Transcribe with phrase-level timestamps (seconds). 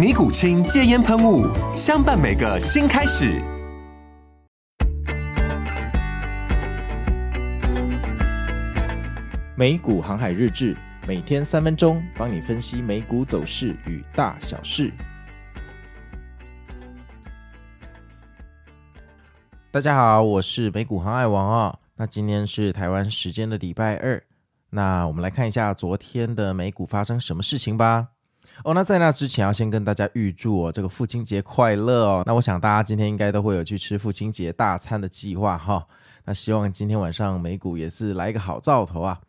[0.00, 1.46] 尼古清戒烟喷雾，
[1.76, 3.38] 相伴每个新开始。
[9.54, 10.74] 美股航海日志，
[11.06, 14.90] 每天三分钟，帮你分析美股走势与大小事。
[19.70, 21.78] 大家好，我是美股航海王啊、哦。
[21.94, 24.22] 那今天是台湾时间的礼拜二，
[24.70, 28.08] 那我们来看一下昨天的美股发生什么事情吧。
[28.64, 32.22] 哦，那在那之前要先跟大家预祝哦，这个父亲节快乐哦。
[32.26, 35.86] 那我想大家今天应该都会有去吃父亲节大餐的计划哈、
[36.24, 39.20] 那希望今天晚上美股也是来一个好兆头啊。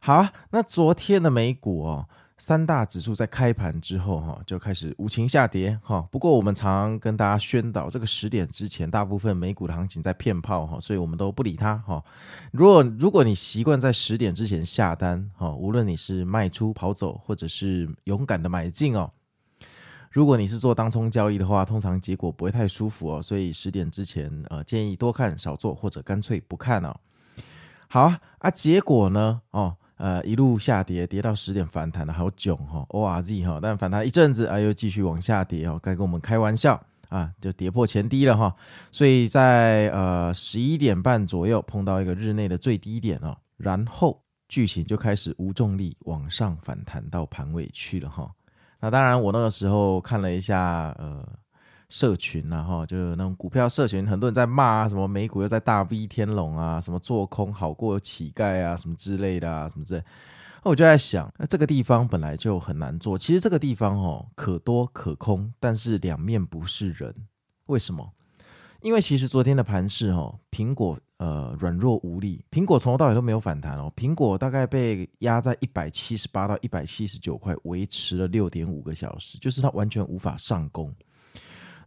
[0.00, 2.06] 好啊，那昨天的美股哦。
[2.36, 6.02] 三大指数在开盘之后，哈就开始无情下跌，哈。
[6.10, 12.04] 不过我们常跟大家宣导，这个十点之前，大部分美股的行情在骗炮，哈，所以我们都不理它，哈。
[12.50, 19.08] 如果如果你习惯在十点之前下单，哈，无论你是卖出跑走，或者是勇敢的买进哦，
[20.10, 23.22] 如果你是做当冲交易的话，通常结果不会太舒服哦。
[23.22, 26.96] 所以十点之前，呃，建议多看少做，或者干脆不看哦。
[27.86, 29.76] 好，啊，结果呢，哦。
[29.96, 38.54] 呃，一路下跌，跌到十点反弹了，好囧哈，ORZ 哈，但反弹一阵子，啊，又继续往下跌哦，该跟我们开玩笑啊，就跌破前低了哈，
[38.90, 48.30] 所以在呃十一点半左右碰到一个日内的最低点哦，然后剧情就开始无重力往上反弹到盘尾去了哈，
[48.80, 51.26] 那当然我那个时候看了一下呃。
[51.88, 60.02] 社群啊，哈，就是那种股票社群，很多人在骂啊，什么美股又在大 V 天龙啊，什么做空好过乞丐啊，什么之类的啊，什么之类。
[60.64, 63.18] 那我就在想，那这个地方本来就很难做。
[63.18, 67.14] 其实这个地方哦，可多可空，但是两面不是人。
[67.66, 68.10] 为什么？
[68.80, 80.94] 因为其实昨天的盘势哦，苹果呃软弱无力，苹果从头到尾都没有反弹哦，苹果大概被压在一百七十八到一百七十九块，维持了六点五个小时，就是它完全无法上攻。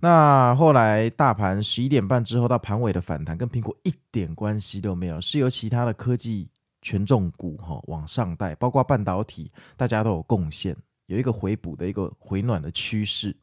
[0.00, 6.48] 那后来大盘十一点半之后到盘尾的反弹，跟苹果一点关系都没有，是由其他的科技
[6.82, 10.76] 权重股哈往上带，包括半导体，大家都有贡献，
[11.06, 13.34] 有一个回补的一个回暖的趋势。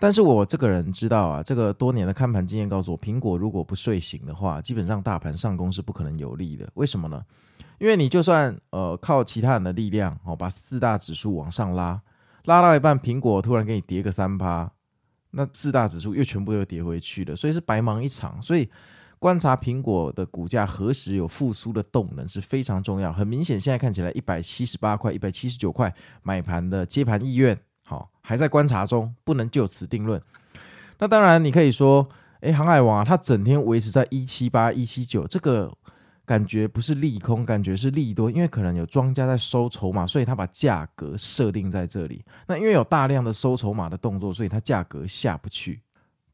[0.00, 6.68] 但是我这个人知道啊，这个多年的看盘经验告诉我，苹果如果不睡醒的话，基本上大盘上攻是不可能有利的。
[6.74, 7.22] 为什么呢？
[7.78, 12.00] 因为你就算呃靠其他人的力量哦，把四大指数往上拉，
[12.44, 14.72] 拉到一半，苹果突然给你跌个三趴。
[15.30, 18.40] 那四大指数又全部又跌回去了，所以是白忙一场。
[18.40, 18.68] 所以
[19.18, 23.12] 观察苹果的股价何时有复苏的动能是非常重要。
[23.12, 30.20] 很明显，现在看起来一百七十八块、一百七十九块买盘的接盘意愿，好还在观察中，不能就此定论。
[30.98, 32.08] 那当然，你可以说，
[32.40, 35.72] 哎，航海王啊，他整天维持在一七八、一七九这个。
[36.28, 42.22] 感觉不是利空，感觉是利多，因为可能有庄家在收筹码，所以他把价格设定在这里。
[42.46, 45.80] 那因为有大量的收筹码的动作，所以它价格下不去。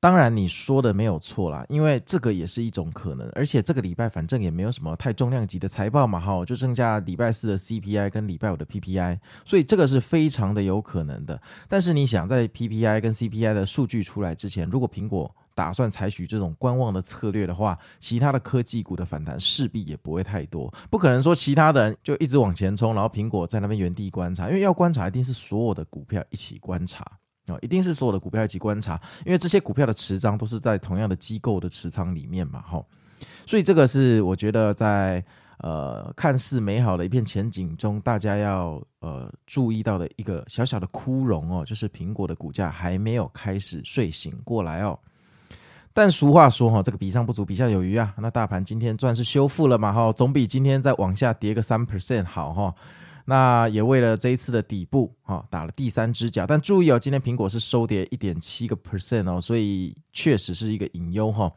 [0.00, 3.26] 当然你说的没有错啦，因为这个也是一种可能。
[3.34, 11.40] 而且这个礼拜反正也没有什么太重量级的财报嘛，哈，就剩下礼拜四的 CPI 跟礼拜五的 PPI，所以这个是非常的有可能的。
[11.68, 20.72] 但是你想在 PPI 跟 CPI 的数据出来之前，如果苹果打算采取这种观望的策略的话，其他的科技股的反弹势必也不会太多。
[20.90, 27.04] 不可能说其他的人就一直往前冲，然后苹果在那边原地观察，因为要观察一定是所有的股票一起观察
[27.46, 32.84] 啊，一定是所有的股票一起观察，因为这些股票的持仓都是在同样的机构的持仓里面嘛，哈。
[33.46, 35.24] 所以这个是我觉得在
[35.58, 44.98] 呃看似美好的一片前景中，大家要呃注意到的一个小小的窟窿哦，就是苹果的股价还没有开始睡醒过来哦。
[45.94, 48.12] 但俗话说哈，这个比上不足，比下有余啊。
[48.18, 52.74] 那大盘今天算是修复了嘛哈，总比今天再往下跌个三 percent 好哈。
[53.26, 56.44] 那也为了这一次的底部哈，打了第三只脚。
[56.44, 61.50] 但注意哦，今天苹果是收跌一点七个 percent 哦，所以确实是一个隐忧哈。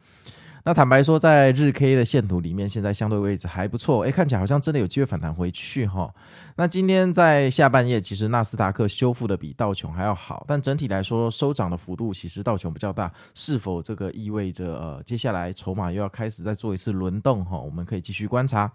[0.68, 6.12] 那坦白说，在日 K 的线图里面，现在相对位置还不错，诶，看起来好像真的有机会反弹回去哈。
[6.56, 17.58] 那今天在下半夜，其实纳斯达克修复的比道琼还要好，但整体来说收涨的幅度其实道琼比较大，是否这个意味着呃接下来筹码又要开始再做一次轮动哈？
[17.58, 18.70] 我们可以继续观察。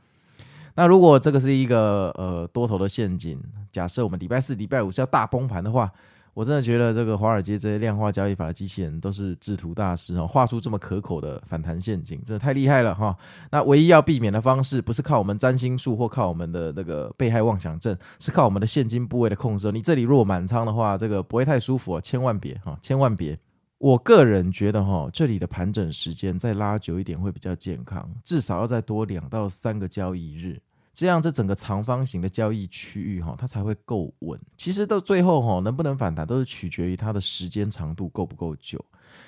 [0.74, 3.40] 那如果这个是一个呃多头的陷阱，
[3.72, 5.92] 假设我们礼拜四、礼拜五是要大崩盘的话。
[6.34, 13.16] 我真的觉得这个华尔街这些量化交易法的机器人都是制图大师哦，画出这么可口的反弹陷阱，真的太厉害了哈。
[13.52, 19.72] 那唯一要避免的方式，不是靠我们占星术或靠我们的那个被害妄想症，是靠我们的现金部位的控制。
[19.72, 23.38] 你这里如果满仓的话，这个不会太舒服哦，千万别哈，千万别。
[23.78, 30.60] 我个人觉得哈，这里的盘整时间再拉久一点会比较健康，至少要再多两到三个交易日。
[30.94, 34.40] 这样，这整个长方形的交易区域哈，它才会够稳。
[34.56, 38.84] 其实到最后哈，能不能反弹都是取决于它的时间长度够不够久。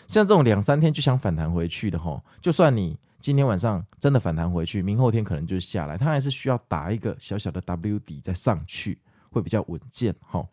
[0.08, 9.00] 像这种两三天就想反弹回去的哈，就算你今天晚上真的反弹回去，明后天可能就下来，它还是需要打一个小小的 W 底再上去，
[9.32, 10.48] 会比较稳健哈。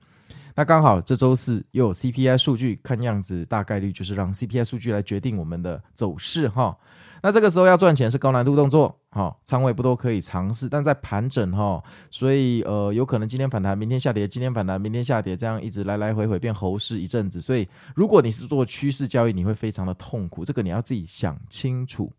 [0.54, 6.76] 那刚好这周四又有 CPI 数据，看样子大概率就是让 CPI 数据来决定我们的走势哈。
[7.24, 22.12] 那这个时候要赚钱是高难度动作，好，仓位不多可以尝试，但在盘整哈，所以呃有可能今天反弹，明天下跌，今天反弹，明天下跌，这样一直来来回回变猴市一阵子，所以如果你是做趋势交易，你会非常的痛苦，这个你要自己想清楚。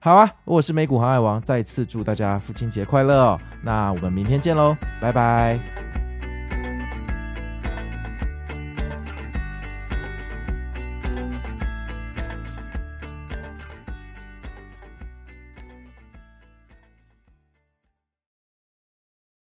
[0.00, 6.01] 好啊，我是美股航海王，再次祝大家父亲节快乐哦，那我们明天见喽，拜拜。